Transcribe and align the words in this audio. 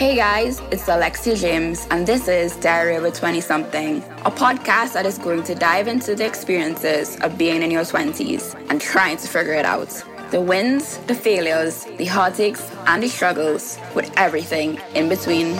Hey 0.00 0.16
guys, 0.16 0.60
it's 0.70 0.88
Alexia 0.88 1.36
James, 1.36 1.86
and 1.90 2.06
this 2.06 2.26
is 2.26 2.56
Diary 2.56 2.94
of 2.94 3.04
a 3.04 3.10
20 3.10 3.42
something, 3.42 3.98
a 4.24 4.30
podcast 4.30 4.94
that 4.94 5.04
is 5.04 5.18
going 5.18 5.42
to 5.42 5.54
dive 5.54 5.88
into 5.88 6.14
the 6.14 6.24
experiences 6.24 7.18
of 7.20 7.36
being 7.36 7.62
in 7.62 7.70
your 7.70 7.82
20s 7.82 8.54
and 8.70 8.80
trying 8.80 9.18
to 9.18 9.28
figure 9.28 9.52
it 9.52 9.66
out. 9.66 10.02
The 10.30 10.40
wins, 10.40 10.96
the 11.06 11.14
failures, 11.14 11.84
the 11.98 12.06
heartaches, 12.06 12.66
and 12.86 13.02
the 13.02 13.08
struggles, 13.08 13.78
with 13.94 14.10
everything 14.16 14.80
in 14.94 15.10
between. 15.10 15.54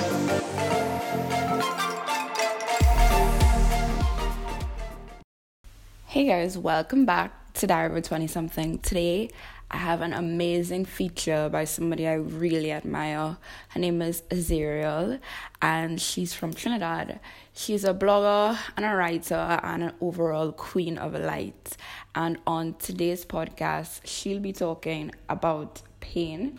Hey 6.06 6.24
guys, 6.24 6.56
welcome 6.56 7.04
back 7.04 7.52
to 7.52 7.66
Diary 7.66 7.90
of 7.90 7.96
a 7.96 8.00
20 8.00 8.26
something. 8.26 8.78
Today, 8.78 9.28
I 9.72 9.76
have 9.76 10.00
an 10.00 10.12
amazing 10.12 10.84
feature 10.84 11.48
by 11.48 11.62
somebody 11.62 12.08
I 12.08 12.14
really 12.14 12.72
admire. 12.72 13.36
Her 13.68 13.78
name 13.78 14.02
is 14.02 14.24
Azariel, 14.28 15.20
and 15.62 16.00
she's 16.00 16.34
from 16.34 16.52
Trinidad. 16.52 17.20
She's 17.52 17.84
a 17.84 17.94
blogger 17.94 18.58
and 18.76 18.84
a 18.84 18.96
writer 18.96 19.60
and 19.62 19.84
an 19.84 19.92
overall 20.00 20.50
queen 20.50 20.98
of 20.98 21.14
light. 21.14 21.76
And 22.16 22.38
on 22.48 22.74
today's 22.74 23.24
podcast, 23.24 24.00
she'll 24.04 24.40
be 24.40 24.52
talking 24.52 25.12
about 25.28 25.82
pain, 26.00 26.58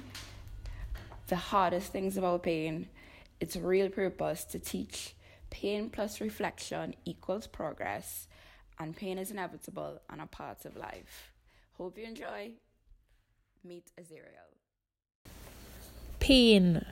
the 1.28 1.36
hardest 1.36 1.92
things 1.92 2.16
about 2.16 2.44
pain, 2.44 2.88
its 3.42 3.58
real 3.58 3.90
purpose 3.90 4.46
to 4.46 4.60
teach 4.60 5.16
pain 5.50 5.90
plus 5.90 6.22
reflection 6.22 6.96
equals 7.04 7.46
progress, 7.46 8.30
and 8.80 8.96
pain 8.96 9.18
is 9.18 9.32
inevitable 9.32 10.00
and 10.10 10.22
a 10.22 10.28
part 10.28 10.64
of 10.64 10.78
life. 10.78 11.34
Hope 11.74 11.98
you 11.98 12.06
enjoy 12.06 12.54
meet 13.64 13.92
Azariel? 13.98 14.52
Pain. 16.20 16.86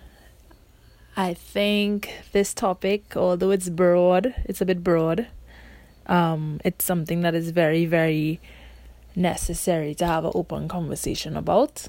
I 1.15 1.33
think 1.33 2.13
this 2.31 2.53
topic, 2.53 3.15
although 3.15 3.51
it's 3.51 3.69
broad, 3.69 4.33
it's 4.45 4.61
a 4.61 4.65
bit 4.65 4.83
broad. 4.83 5.27
Um, 6.05 6.59
it's 6.63 6.85
something 6.85 7.21
that 7.21 7.35
is 7.35 7.51
very, 7.51 7.85
very 7.85 8.39
necessary 9.15 9.93
to 9.95 10.05
have 10.05 10.25
an 10.25 10.31
open 10.33 10.67
conversation 10.67 11.35
about. 11.35 11.87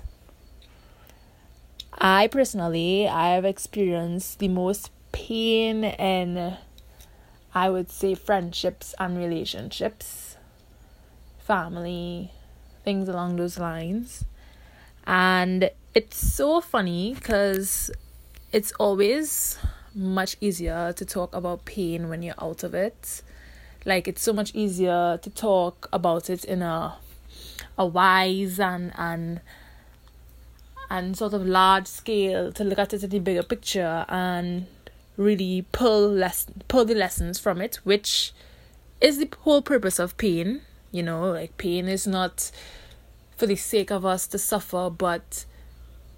I 1.97 2.29
personally, 2.29 3.07
I 3.07 3.35
have 3.35 3.45
experienced 3.45 4.39
the 4.39 4.49
most 4.49 4.91
pain 5.13 5.85
in, 5.85 6.57
I 7.55 7.71
would 7.71 7.91
say, 7.91 8.15
friendships 8.15 8.95
and 8.99 9.19
relationships, 9.19 10.37
family, 11.39 12.33
things 12.85 13.09
along 13.09 13.37
those 13.37 13.59
lines. 13.59 14.25
And 15.07 15.71
it's 15.95 16.17
so 16.17 16.61
funny 16.61 17.15
because 17.15 17.91
it's 18.53 18.73
always 18.73 19.59
much 19.95 20.37
easier 20.41 20.93
to 20.93 21.05
talk 21.05 21.35
about 21.35 21.65
pain 21.65 22.09
when 22.09 22.23
you're 22.23 22.35
out 22.41 22.63
of 22.63 22.75
it. 22.75 23.23
Like 23.85 24.07
it's 24.07 24.23
so 24.23 24.33
much 24.33 24.55
easier 24.55 25.19
to 25.23 25.31
talk 25.31 25.89
about 25.93 26.31
it 26.31 26.45
in 26.45 26.63
a 26.63 26.97
a 27.79 27.87
wise 27.87 28.61
and 28.61 28.93
and 28.97 29.41
and 30.91 31.17
sort 31.17 31.33
of 31.33 31.47
large 31.47 31.87
scale 31.87 32.53
to 32.53 32.65
look 32.65 32.79
at 32.79 32.93
it 32.93 33.03
in 33.05 33.11
the 33.11 33.19
bigger 33.21 33.43
picture 33.43 34.05
and 34.09 34.67
really 35.17 35.65
pull 35.73 36.09
less 36.09 36.47
pull 36.69 36.85
the 36.85 36.95
lessons 36.95 37.39
from 37.39 37.61
it, 37.61 37.77
which 37.85 38.33
is 39.01 39.19
the 39.19 39.29
whole 39.41 39.63
purpose 39.63 39.99
of 39.99 40.17
pain. 40.17 40.63
You 40.93 41.03
know, 41.05 41.31
like 41.31 41.57
pain 41.57 41.89
is 41.89 42.07
not 42.07 42.51
for 43.41 43.47
the 43.47 43.57
sake 43.57 43.91
of 43.91 44.05
us 44.05 44.27
to 44.27 44.39
suffer, 44.39 44.91
but 44.91 45.47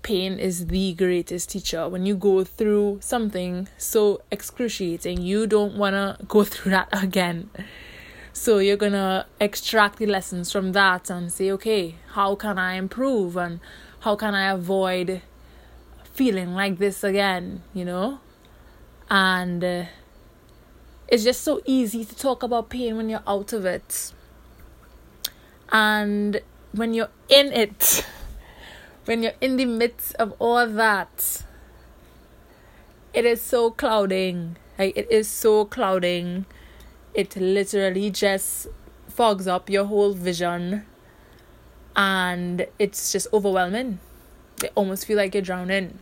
pain 0.03 0.41
is 0.41 0.67
the 0.67 0.93
greatest 0.95 1.51
teacher. 1.51 1.89
When 1.89 2.05
you 2.05 2.17
go 2.17 2.43
through 2.43 2.99
something 3.01 3.69
so 3.79 4.23
excruciating, 4.33 5.23
you 5.23 5.47
don't 5.47 5.77
want 5.77 5.95
to 5.95 6.25
go 6.27 6.43
through 6.53 6.73
that 6.73 6.89
again. 6.91 7.49
So 8.33 8.59
you're 8.59 8.77
going 8.77 8.95
to 8.95 9.27
extract 9.41 9.99
the 9.99 10.07
lessons 10.07 10.51
from 10.51 10.73
that 10.73 11.11
and 11.11 11.33
say, 11.33 11.53
okay, 11.53 11.95
how 12.15 12.35
can 12.35 12.59
I 12.59 12.75
improve 12.75 13.37
and 13.37 13.61
how 14.01 14.17
can 14.17 14.35
I 14.35 14.51
avoid 14.51 15.23
feeling 16.03 16.55
like 16.55 16.79
this 16.79 17.05
again, 17.05 17.63
you 17.73 17.85
know? 17.85 18.19
And 19.09 19.63
uh, 19.63 19.85
it's 21.07 21.23
just 21.23 21.43
so 21.43 21.61
easy 21.67 22.05
to 22.05 22.17
talk 22.17 22.43
about 22.43 22.69
pain 22.69 22.97
when 22.97 23.09
you're 23.09 23.23
out 23.29 23.53
of 23.53 23.65
it. 23.65 24.13
And 25.71 26.43
when 26.73 26.95
you're 26.95 27.11
in 27.29 27.53
it, 27.53 28.05
when 29.05 29.23
you're 29.23 29.39
in 29.41 29.57
the 29.57 29.67
midst 29.67 30.15
of 30.17 30.35
all 30.39 30.67
that, 30.67 31.45
it 33.13 33.25
is 33.25 33.41
so 33.43 33.71
clouding. 33.71 34.57
Like 34.79 34.97
it 34.97 35.11
is 35.11 35.29
so 35.29 35.65
clouding. 35.65 36.47
It 37.15 37.37
literally 37.37 38.11
just 38.11 38.69
fogs 39.07 39.47
up 39.47 39.69
your 39.69 39.85
whole 39.85 40.15
vision 40.15 40.87
and 41.95 42.67
it's 42.79 43.13
just 43.13 43.27
overwhelming. 43.33 43.99
It 44.63 44.73
almost 44.75 45.07
feel 45.07 45.19
like 45.19 45.35
you're 45.35 45.43
drowning. 45.43 45.99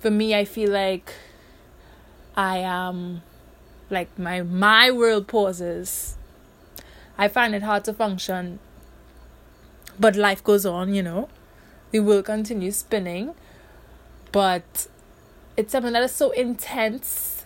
For 0.00 0.10
me, 0.10 0.34
I 0.34 0.44
feel 0.44 0.70
like 0.70 1.12
I 2.36 2.58
am 2.58 3.22
like 3.88 4.18
my 4.18 4.42
my 4.42 4.90
world 4.90 5.28
pauses. 5.28 6.16
I 7.16 7.28
find 7.28 7.54
it 7.54 7.62
hard 7.62 7.84
to 7.84 7.92
function 7.92 8.58
but 10.02 10.16
life 10.16 10.42
goes 10.42 10.66
on, 10.66 10.92
you 10.92 11.02
know. 11.02 11.28
The 11.92 12.00
wheel 12.00 12.22
continues 12.22 12.76
spinning. 12.76 13.34
But 14.32 14.88
it's 15.56 15.72
something 15.72 15.92
that 15.92 16.02
is 16.02 16.12
so 16.12 16.30
intense 16.32 17.44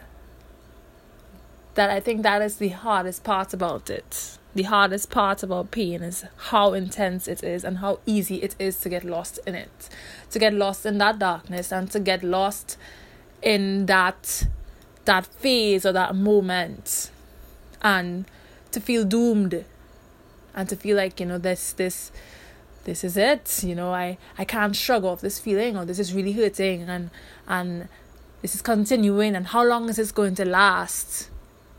that 1.75 1.91
I 1.91 2.01
think 2.01 2.23
that 2.23 2.41
is 2.41 2.57
the 2.57 2.69
hardest 2.69 3.23
part 3.25 3.53
about 3.53 3.91
it. 3.91 4.39
The 4.55 4.63
hardest 4.63 5.11
part 5.11 5.43
about 5.43 5.71
pain 5.71 6.03
is 6.03 6.25
how 6.51 6.73
intense 6.73 7.29
it 7.29 7.45
is 7.45 7.63
and 7.63 7.79
how 7.79 7.99
easy 8.07 8.37
it 8.37 8.57
is 8.59 8.81
to 8.81 8.89
get 8.89 9.05
lost 9.05 9.39
in 9.47 9.55
it. 9.55 9.91
To 10.31 10.39
get 10.39 10.55
lost 10.55 10.87
in 10.87 10.97
that 10.97 11.19
darkness 11.19 11.71
and 11.71 11.91
to 11.91 12.01
get 12.01 12.25
lost 12.25 12.79
in 13.43 13.85
that 13.87 14.47
that 15.05 15.27
phase 15.27 15.85
or 15.85 15.93
that 15.93 16.17
moment 16.17 17.11
and 17.83 18.25
to 18.73 18.81
feel 18.81 19.05
doomed 19.05 19.65
and 20.55 20.69
to 20.71 20.75
feel 20.75 20.97
like, 20.97 21.21
you 21.21 21.27
know, 21.27 21.39
this 21.39 21.75
this 21.75 22.11
this 22.87 23.05
is 23.05 23.17
it. 23.17 23.63
You 23.63 23.75
know 23.75 23.93
i 23.93 24.17
i 24.39 24.45
can't 24.45 24.75
shrug 24.75 25.05
off 25.05 25.21
this 25.21 25.39
feeling 25.39 25.77
or 25.77 25.85
this 25.85 25.99
is 25.99 26.15
really 26.15 26.33
hurting 26.33 26.89
and 26.89 27.11
and 27.47 27.89
this 28.43 28.55
is 28.55 28.63
continuing 28.63 29.37
and 29.37 29.49
how 29.49 29.65
long 29.65 29.89
is 29.89 29.97
this 29.97 30.13
going 30.13 30.35
to 30.37 30.45
last? 30.45 31.31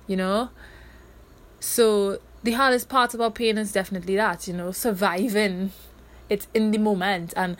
You 0.05 0.17
know? 0.17 0.49
So 1.59 2.19
the 2.43 2.51
hardest 2.51 2.87
part 2.89 3.13
about 3.13 3.35
pain 3.35 3.57
is 3.57 3.71
definitely 3.71 4.15
that 4.15 4.47
you 4.47 4.53
know 4.53 4.71
surviving 4.71 5.71
it's 6.29 6.47
in 6.53 6.71
the 6.71 6.77
moment 6.77 7.33
and 7.35 7.57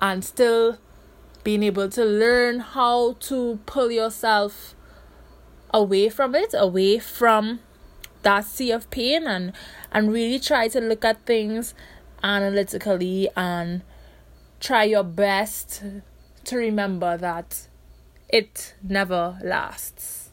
and 0.00 0.24
still 0.24 0.78
being 1.44 1.62
able 1.62 1.88
to 1.88 2.04
learn 2.04 2.60
how 2.60 3.12
to 3.20 3.58
pull 3.66 3.90
yourself 3.90 4.74
away 5.72 6.08
from 6.08 6.34
it 6.34 6.54
away 6.56 6.98
from 6.98 7.60
that 8.22 8.44
sea 8.44 8.72
of 8.72 8.90
pain 8.90 9.26
and 9.26 9.52
and 9.92 10.12
really 10.12 10.38
try 10.38 10.66
to 10.66 10.80
look 10.80 11.04
at 11.04 11.24
things 11.24 11.74
analytically 12.22 13.28
and 13.36 13.82
try 14.60 14.84
your 14.84 15.04
best 15.04 15.82
to 16.44 16.56
remember 16.56 17.16
that 17.16 17.66
it 18.28 18.74
never 18.82 19.38
lasts. 19.42 20.30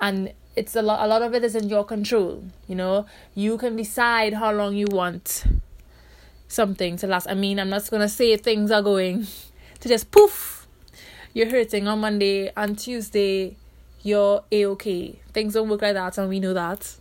And 0.00 0.32
it's 0.56 0.74
a 0.74 0.82
lot 0.82 1.04
a 1.04 1.08
lot 1.08 1.22
of 1.22 1.34
it 1.34 1.44
is 1.44 1.54
in 1.54 1.68
your 1.68 1.84
control, 1.84 2.44
you 2.66 2.74
know. 2.74 3.06
You 3.34 3.58
can 3.58 3.76
decide 3.76 4.34
how 4.34 4.52
long 4.52 4.74
you 4.76 4.86
want 4.90 5.44
something 6.48 6.96
to 6.98 7.06
last. 7.06 7.28
I 7.28 7.34
mean, 7.34 7.58
I'm 7.58 7.68
not 7.68 7.88
gonna 7.90 8.08
say 8.08 8.36
things 8.36 8.70
are 8.70 8.82
going 8.82 9.26
to 9.80 9.88
just 9.88 10.10
poof. 10.10 10.66
You're 11.34 11.50
hurting 11.50 11.86
on 11.86 12.00
Monday 12.00 12.50
and 12.56 12.78
Tuesday 12.78 13.56
you're 14.02 14.42
a 14.50 14.66
okay. 14.66 15.18
Things 15.32 15.54
don't 15.54 15.68
work 15.68 15.82
like 15.82 15.94
that 15.94 16.18
and 16.18 16.28
we 16.28 16.40
know 16.40 16.54
that. 16.54 16.94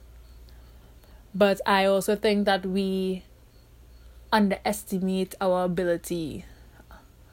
But 1.37 1.61
I 1.67 1.85
also 1.85 2.15
think 2.15 2.45
that 2.45 2.65
we 2.65 3.23
underestimate 4.33 5.35
our 5.39 5.65
ability 5.65 6.45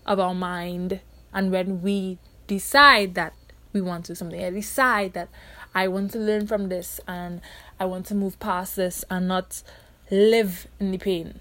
of 0.04 0.20
our 0.20 0.34
mind. 0.34 1.00
And 1.32 1.50
when 1.50 1.80
we 1.80 2.18
decide 2.46 3.14
that 3.14 3.32
we 3.72 3.80
want 3.80 4.04
to 4.06 4.14
something, 4.14 4.44
I 4.44 4.50
decide 4.50 5.14
that 5.14 5.30
I 5.74 5.88
want 5.88 6.10
to 6.10 6.18
learn 6.18 6.46
from 6.46 6.68
this 6.68 7.00
and 7.08 7.40
I 7.80 7.86
want 7.86 8.04
to 8.06 8.14
move 8.14 8.38
past 8.38 8.76
this 8.76 9.06
and 9.08 9.26
not 9.26 9.62
live 10.10 10.66
in 10.78 10.90
the 10.90 10.98
pain. 10.98 11.40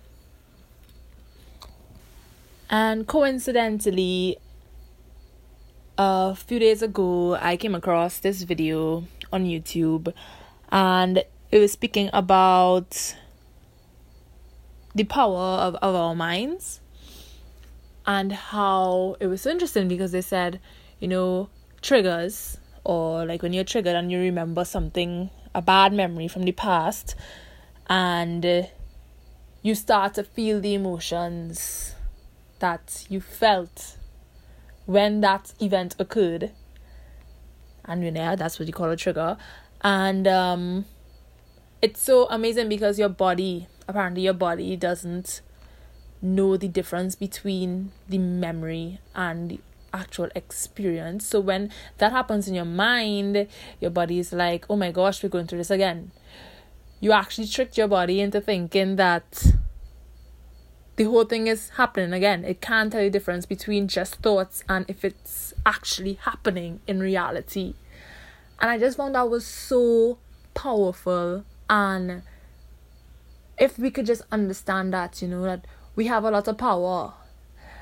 And 2.69 3.05
coincidentally, 3.05 4.37
a 5.97 6.33
few 6.33 6.59
days 6.59 6.81
ago, 6.81 7.35
I 7.35 7.57
came 7.57 7.75
across 7.75 8.19
this 8.19 8.43
video 8.43 9.03
on 9.33 9.43
YouTube 9.43 10.13
and 10.71 11.25
it 11.53 11.59
were 11.59 11.67
speaking 11.67 12.09
about 12.13 13.15
the 14.95 15.03
power 15.03 15.37
of, 15.37 15.75
of 15.75 15.93
our 15.93 16.15
minds 16.15 16.81
and 18.07 18.31
how 18.31 19.15
it 19.19 19.27
was 19.27 19.41
so 19.41 19.51
interesting 19.51 19.87
because 19.87 20.11
they 20.11 20.21
said, 20.21 20.59
you 20.99 21.07
know, 21.07 21.47
triggers 21.79 22.57
or 22.83 23.27
like 23.27 23.43
when 23.43 23.53
you're 23.53 23.63
triggered 23.63 23.95
and 23.95 24.11
you 24.11 24.17
remember 24.17 24.65
something, 24.65 25.29
a 25.53 25.61
bad 25.61 25.93
memory 25.93 26.27
from 26.27 26.41
the 26.41 26.51
past, 26.51 27.13
and 27.87 28.67
you 29.61 29.75
start 29.75 30.15
to 30.15 30.23
feel 30.23 30.59
the 30.59 30.73
emotions 30.73 31.93
that 32.57 33.05
you 33.09 33.21
felt 33.21 33.95
when 34.87 35.21
that 35.21 35.53
event 35.61 35.95
occurred. 35.99 36.49
And 37.85 38.03
you 38.03 38.09
know, 38.09 38.35
that's 38.35 38.57
what 38.57 38.67
you 38.67 38.73
call 38.73 38.89
a 38.89 38.97
trigger. 38.97 39.37
And 39.83 40.27
um, 40.27 40.85
it's 41.83 42.01
so 42.01 42.27
amazing 42.29 42.69
because 42.69 42.97
your 42.97 43.09
body, 43.09 43.67
apparently, 43.89 44.21
your 44.21 44.33
body 44.33 44.77
doesn't 44.77 45.41
know 46.21 46.55
the 46.55 46.69
difference 46.69 47.13
between 47.13 47.91
the 48.07 48.17
memory 48.17 48.99
and 49.13 49.49
the 49.51 49.59
actual 49.93 50.29
experience. 50.33 51.25
So 51.25 51.41
when 51.41 51.69
that 51.97 52.13
happens 52.13 52.47
in 52.47 52.53
your 52.53 52.63
mind, 52.63 53.49
your 53.81 53.91
body 53.91 54.17
is 54.17 54.31
like, 54.31 54.65
oh 54.69 54.77
my 54.77 54.91
gosh, 54.91 55.21
we're 55.21 55.27
going 55.27 55.45
through 55.45 55.57
this 55.57 55.69
again. 55.69 56.11
You 57.01 57.11
actually 57.11 57.47
tricked 57.47 57.77
your 57.77 57.89
body 57.89 58.21
into 58.21 58.39
thinking 58.39 58.95
that 58.95 59.45
the 60.95 61.03
whole 61.03 61.25
thing 61.25 61.47
is 61.47 61.67
happening 61.71 62.13
again. 62.13 62.45
It 62.45 62.61
can't 62.61 62.93
tell 62.93 63.01
the 63.01 63.09
difference 63.09 63.45
between 63.45 63.89
just 63.89 64.15
thoughts 64.21 64.63
and 64.69 64.85
if 64.87 65.03
it's 65.03 65.53
actually 65.65 66.13
happening 66.13 66.79
in 66.87 67.01
reality. 67.01 67.73
And 68.61 68.71
I 68.71 68.77
just 68.79 68.95
found 68.95 69.15
that 69.15 69.29
was 69.29 69.45
so 69.45 70.17
powerful. 70.53 71.43
And 71.69 72.23
if 73.57 73.77
we 73.77 73.91
could 73.91 74.05
just 74.05 74.23
understand 74.31 74.93
that, 74.93 75.21
you 75.21 75.27
know, 75.27 75.43
that 75.43 75.65
we 75.95 76.07
have 76.07 76.23
a 76.23 76.31
lot 76.31 76.47
of 76.47 76.57
power. 76.57 77.13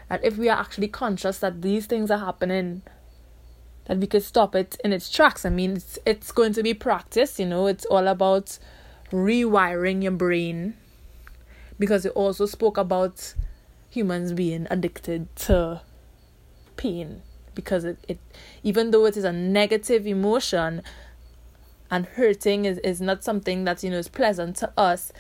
That 0.10 0.24
if 0.24 0.38
we 0.38 0.50
are 0.50 0.60
actually 0.60 0.90
conscious 0.90 1.40
that 1.40 1.62
these 1.62 1.86
things 1.86 2.12
are 2.12 2.20
happening, 2.20 2.82
that 3.86 3.98
we 3.98 4.08
could 4.08 4.24
stop 4.24 4.56
it 4.56 4.78
in 4.84 4.92
its 4.94 5.10
tracks. 5.10 5.46
I 5.46 5.50
mean, 5.50 5.78
it's 5.78 5.98
it's 6.06 6.32
going 6.32 6.54
to 6.54 6.64
be 6.64 6.74
practice, 6.74 7.40
you 7.40 7.46
know. 7.46 7.68
It's 7.68 7.86
all 7.86 8.08
about 8.08 8.60
rewiring 9.12 10.04
your 10.04 10.12
brain, 10.12 10.76
because 11.80 12.06
it 12.06 12.12
also 12.14 12.46
spoke 12.46 12.78
about 12.78 13.34
humans 13.90 14.32
being 14.34 14.68
addicted 14.70 15.34
to 15.36 15.82
pain 16.78 17.22
because 17.54 17.84
it, 17.84 17.98
it 18.08 18.20
even 18.64 18.92
though 18.92 19.06
it 19.06 19.18
is 19.18 19.26
a 19.26 19.32
negative 19.32 20.08
emotion 20.08 20.82
and 21.92 22.06
hurting 22.06 22.66
is, 22.66 22.80
is 22.80 23.02
not 23.02 23.24
something 23.24 23.66
that 23.66 23.84
you 23.84 23.92
know 23.92 23.98
is 23.98 24.08
pleasant 24.08 24.56
to 24.56 24.72
us 24.78 25.12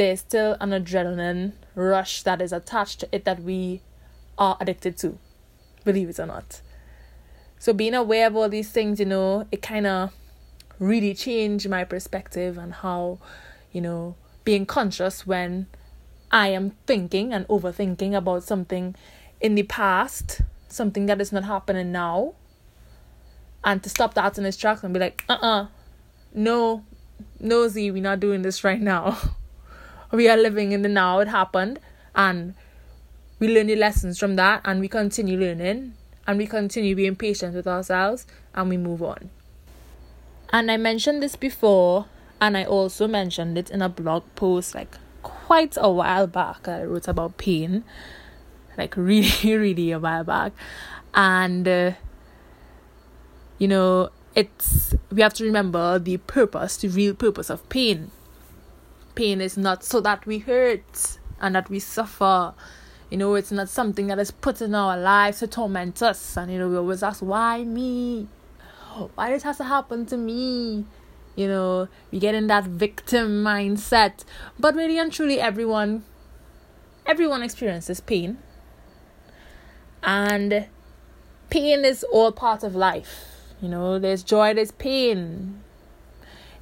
there's 0.00 0.20
still 0.20 0.56
an 0.60 0.70
adrenaline 0.70 1.52
rush 1.74 2.22
that 2.22 2.40
is 2.40 2.54
attached 2.54 3.00
to 3.00 3.08
it 3.12 3.26
that 3.26 3.42
we 3.42 3.82
are 4.38 4.56
addicted 4.58 4.96
to, 4.96 5.18
believe 5.84 6.08
it 6.08 6.18
or 6.18 6.24
not. 6.24 6.62
So 7.58 7.74
being 7.74 7.92
aware 7.92 8.26
of 8.26 8.34
all 8.34 8.48
these 8.48 8.70
things, 8.70 8.98
you 8.98 9.04
know, 9.04 9.46
it 9.52 9.60
kind 9.60 9.86
of 9.86 10.12
really 10.78 11.12
changed 11.12 11.68
my 11.68 11.84
perspective 11.84 12.56
and 12.56 12.72
how, 12.72 13.18
you 13.72 13.82
know, 13.82 14.14
being 14.44 14.64
conscious 14.64 15.26
when 15.26 15.66
I 16.32 16.48
am 16.48 16.70
thinking 16.86 17.34
and 17.34 17.46
overthinking 17.48 18.16
about 18.16 18.44
something 18.44 18.96
in 19.38 19.54
the 19.54 19.64
past, 19.64 20.40
something 20.68 21.04
that 21.06 21.20
is 21.20 21.30
not 21.30 21.44
happening 21.44 21.92
now, 21.92 22.36
and 23.62 23.82
to 23.82 23.90
stop 23.90 24.14
that 24.14 24.38
in 24.38 24.46
its 24.46 24.56
tracks 24.56 24.82
and 24.82 24.94
be 24.94 25.00
like, 25.00 25.24
uh 25.28 25.34
uh-uh, 25.34 25.62
uh, 25.64 25.66
no, 26.34 26.84
no, 27.38 27.68
Z, 27.68 27.90
we're 27.90 28.02
not 28.02 28.20
doing 28.20 28.42
this 28.42 28.64
right 28.64 28.80
now. 28.80 29.18
we 30.12 30.28
are 30.28 30.36
living 30.36 30.72
in 30.72 30.82
the 30.82 30.88
now 30.88 31.20
it 31.20 31.28
happened. 31.28 31.80
And 32.14 32.54
we 33.40 33.48
learn 33.48 33.66
the 33.66 33.76
lessons 33.76 34.18
from 34.18 34.36
that 34.36 34.60
and 34.64 34.80
we 34.80 34.88
continue 34.88 35.38
learning 35.38 35.94
and 36.26 36.38
we 36.38 36.46
continue 36.46 36.94
being 36.94 37.16
patient 37.16 37.54
with 37.54 37.66
ourselves 37.66 38.26
and 38.54 38.68
we 38.68 38.76
move 38.76 39.02
on. 39.02 39.30
And 40.52 40.70
i 40.70 40.76
mentioned 40.76 41.22
this 41.22 41.36
before 41.36 42.06
and 42.40 42.56
i 42.56 42.64
also 42.64 43.06
mentioned 43.06 43.56
it 43.56 43.70
in 43.70 43.82
a 43.82 43.88
blog 43.88 44.24
post 44.34 44.74
like 44.74 44.96
quite 45.22 45.76
a 45.80 45.90
while 45.90 46.26
back. 46.26 46.68
I 46.68 46.84
wrote 46.84 47.08
about 47.08 47.38
pain 47.38 47.84
like 48.76 48.96
really 48.96 49.56
really 49.56 49.90
a 49.90 49.98
while 49.98 50.24
back. 50.24 50.52
And 51.14 51.66
uh, 51.66 51.92
you 53.58 53.68
know 53.68 54.10
it's 54.34 54.94
we 55.10 55.22
have 55.22 55.34
to 55.34 55.44
remember 55.44 55.98
the 55.98 56.16
purpose 56.18 56.76
the 56.76 56.88
real 56.88 57.14
purpose 57.14 57.50
of 57.50 57.68
pain 57.68 58.10
pain 59.14 59.40
is 59.40 59.56
not 59.56 59.84
so 59.84 60.00
that 60.00 60.24
we 60.24 60.38
hurt 60.38 61.18
and 61.40 61.54
that 61.54 61.68
we 61.70 61.78
suffer. 61.78 62.54
You 63.10 63.18
know, 63.18 63.34
it's 63.34 63.50
not 63.50 63.68
something 63.68 64.06
that 64.06 64.18
is 64.18 64.30
put 64.30 64.62
in 64.62 64.74
our 64.74 64.96
lives 64.96 65.40
to 65.40 65.46
torment 65.46 66.02
us. 66.02 66.36
And, 66.36 66.52
you 66.52 66.58
know, 66.58 66.68
we 66.68 66.76
always 66.76 67.02
ask, 67.02 67.20
why 67.20 67.64
me? 67.64 68.28
Why 69.14 69.30
this 69.30 69.42
has 69.42 69.56
to 69.58 69.64
happen 69.64 70.06
to 70.06 70.16
me? 70.16 70.84
You 71.36 71.48
know, 71.48 71.88
we 72.10 72.18
get 72.18 72.34
in 72.34 72.46
that 72.48 72.64
victim 72.64 73.42
mindset. 73.42 74.24
But 74.58 74.74
really 74.74 74.98
and 74.98 75.12
truly, 75.12 75.40
everyone, 75.40 76.04
everyone 77.06 77.42
experiences 77.42 78.00
pain. 78.00 78.38
And 80.02 80.66
pain 81.50 81.84
is 81.84 82.04
all 82.04 82.32
part 82.32 82.62
of 82.62 82.74
life. 82.74 83.39
You 83.60 83.68
know, 83.68 83.98
there's 83.98 84.22
joy, 84.22 84.54
there's 84.54 84.70
pain. 84.70 85.60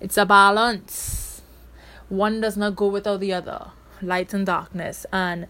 It's 0.00 0.16
a 0.16 0.26
balance. 0.26 1.42
One 2.08 2.40
does 2.40 2.56
not 2.56 2.76
go 2.76 2.88
without 2.88 3.20
the 3.20 3.32
other. 3.32 3.70
Light 4.02 4.32
and 4.34 4.46
darkness. 4.46 5.06
And 5.12 5.46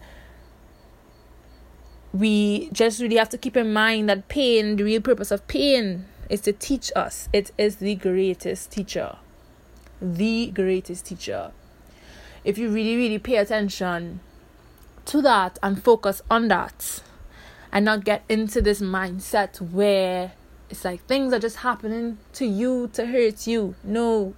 we 2.13 2.69
just 2.71 3.01
really 3.01 3.17
have 3.17 3.29
to 3.29 3.37
keep 3.37 3.55
in 3.55 3.71
mind 3.71 4.09
that 4.09 4.27
pain 4.27 4.75
the 4.75 4.83
real 4.83 5.01
purpose 5.01 5.31
of 5.31 5.47
pain 5.47 6.05
is 6.29 6.41
to 6.41 6.53
teach 6.53 6.91
us. 6.95 7.29
It 7.33 7.51
is 7.57 7.77
the 7.77 7.95
greatest 7.95 8.71
teacher. 8.71 9.17
The 10.01 10.47
greatest 10.47 11.05
teacher. 11.05 11.51
If 12.43 12.57
you 12.57 12.69
really 12.69 12.95
really 12.95 13.19
pay 13.19 13.37
attention 13.37 14.21
to 15.05 15.21
that 15.21 15.59
and 15.61 15.83
focus 15.83 16.21
on 16.29 16.47
that 16.47 17.01
and 17.71 17.85
not 17.85 18.05
get 18.05 18.23
into 18.29 18.61
this 18.61 18.81
mindset 18.81 19.59
where 19.61 20.33
it's 20.69 20.85
like 20.85 21.05
things 21.05 21.33
are 21.33 21.39
just 21.39 21.57
happening 21.57 22.17
to 22.33 22.45
you 22.45 22.89
to 22.93 23.05
hurt 23.05 23.47
you. 23.47 23.75
No. 23.83 24.35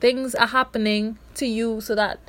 Things 0.00 0.34
are 0.34 0.46
happening 0.46 1.18
to 1.34 1.46
you 1.46 1.80
so 1.80 1.94
that 1.94 2.20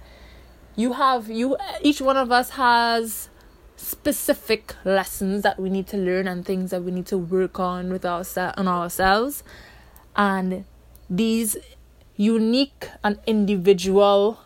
you 0.75 0.93
have 0.93 1.29
you 1.29 1.57
each 1.81 2.01
one 2.01 2.17
of 2.17 2.31
us 2.31 2.51
has 2.51 3.29
specific 3.75 4.75
lessons 4.83 5.43
that 5.43 5.59
we 5.59 5.69
need 5.69 5.87
to 5.87 5.97
learn 5.97 6.27
and 6.27 6.45
things 6.45 6.71
that 6.71 6.83
we 6.83 6.91
need 6.91 7.05
to 7.07 7.17
work 7.17 7.59
on 7.59 7.91
with 7.91 8.05
our 8.05 8.23
on 8.57 8.67
ourselves. 8.67 9.43
And 10.15 10.65
these 11.09 11.57
unique 12.15 12.89
and 13.03 13.19
individual 13.25 14.39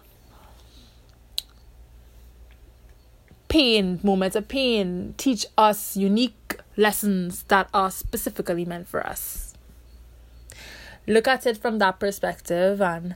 pain 3.48 4.00
moments 4.04 4.36
of 4.36 4.48
pain 4.48 5.14
teach 5.18 5.46
us 5.58 5.96
unique 5.96 6.58
lessons 6.76 7.44
that 7.44 7.70
are 7.74 7.92
specifically 7.92 8.66
meant 8.66 8.88
for 8.88 9.06
us. 9.06 9.54
Look 11.08 11.28
at 11.28 11.46
it 11.46 11.58
from 11.58 11.80
that 11.80 12.00
perspective 12.00 12.82
and 12.82 13.16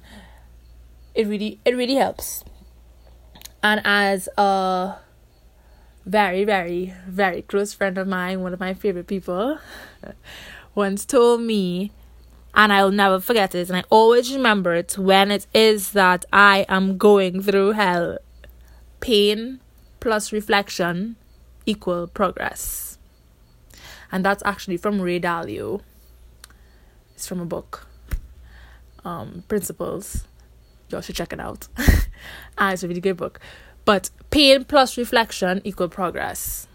it 1.16 1.28
really 1.28 1.60
it 1.66 1.76
really 1.76 1.96
helps. 1.96 2.44
And 3.64 3.82
as 3.84 4.30
a 4.38 4.98
very 6.08 6.46
very 6.46 6.94
very 7.06 7.42
close 7.42 7.74
friend 7.74 7.98
of 7.98 8.08
mine 8.08 8.42
one 8.42 8.54
of 8.54 8.60
my 8.62 8.74
favorite 8.74 9.08
people 9.08 9.60
once 10.76 11.06
told 11.06 11.42
me 11.42 11.92
and 12.56 12.72
I'll 12.72 12.92
never 12.92 13.20
forget 13.20 13.54
it 13.54 13.68
and 13.68 13.78
I 13.78 13.84
always 13.90 14.34
remember 14.34 14.74
it 14.74 14.98
when 14.98 15.32
it 15.32 15.48
is 15.54 15.92
that 15.92 16.24
I 16.32 16.66
am 16.70 16.98
going 16.98 17.42
through 17.42 17.74
hell 17.74 18.20
pain 19.02 19.60
plus 20.00 20.32
reflection 20.32 21.18
equal 21.66 22.08
progress 22.08 22.97
and 24.12 24.24
that's 24.24 24.44
actually 24.46 24.78
from 24.78 25.02
Ray 25.02 25.20
Dalio 25.20 25.82
it's 27.18 27.26
from 27.26 27.42
a 27.42 27.46
book, 27.46 27.88
um, 29.04 29.44
Principles. 29.48 30.26
Y'all 30.90 31.02
should 31.02 31.16
check 31.16 31.34
it 31.34 31.40
out. 31.40 31.68
ah, 32.60 32.72
it's 32.74 32.84
a 32.84 32.88
really 32.88 33.02
good 33.02 33.18
book. 33.18 33.40
But 33.86 34.12
pain 34.30 34.66
plus 34.66 35.00
reflection 35.00 35.62
equal 35.64 35.90
progress. 35.90 36.68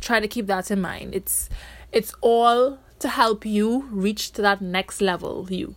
Try 0.00 0.20
to 0.20 0.28
keep 0.28 0.46
that 0.46 0.70
in 0.70 0.80
mind. 0.80 1.16
It's 1.16 1.50
it's 1.90 2.14
all 2.20 2.78
to 3.00 3.08
help 3.08 3.44
you 3.44 3.88
reach 3.90 4.30
to 4.32 4.42
that 4.42 4.60
next 4.60 5.00
level 5.00 5.48
you 5.50 5.74